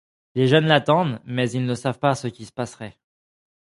Les 0.33 0.47
jeunes 0.47 0.65
l’attendent 0.65 1.21
mais 1.25 1.51
ils 1.51 1.63
ne 1.67 1.75
savent 1.75 1.99
pas 1.99 2.15
ce 2.15 2.25
qui 2.27 2.45
se 2.45 2.51
passerait. 2.51 2.97